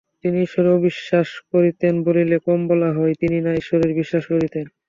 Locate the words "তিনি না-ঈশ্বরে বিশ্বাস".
3.13-4.23